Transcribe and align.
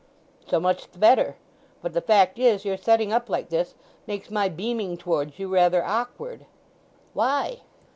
"So 0.47 0.59
much 0.59 0.89
the 0.89 0.97
better. 0.97 1.35
But 1.83 1.93
the 1.93 2.01
fact 2.01 2.39
is, 2.39 2.65
your 2.65 2.75
setting 2.75 3.13
up 3.13 3.29
like 3.29 3.49
this 3.49 3.75
makes 4.07 4.31
my 4.31 4.49
beaming 4.49 4.97
towards 4.97 5.37
you 5.37 5.47
rather 5.47 5.85
awkward." 5.85 6.47
"Why?" 7.13 7.61